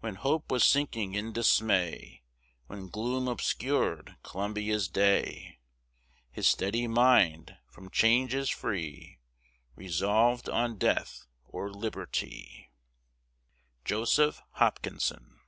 When 0.00 0.14
hope 0.14 0.50
was 0.50 0.64
sinking 0.64 1.12
in 1.12 1.34
dismay, 1.34 2.22
When 2.68 2.88
gloom 2.88 3.28
obscured 3.28 4.16
Columbia's 4.22 4.88
day, 4.88 5.58
His 6.30 6.48
steady 6.48 6.86
mind, 6.86 7.54
from 7.70 7.90
changes 7.90 8.48
free, 8.48 9.18
Resolved 9.76 10.48
on 10.48 10.78
death 10.78 11.26
or 11.44 11.70
liberty. 11.70 12.70
JOSEPH 13.84 14.40
HOPKINSON. 14.52 15.38